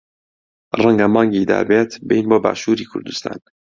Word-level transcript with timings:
ڕەنگە 0.79 1.07
مانگی 1.15 1.47
دابێت 1.51 1.91
بێین 2.07 2.25
بۆ 2.29 2.37
باشووری 2.45 2.89
کوردستان. 2.91 3.39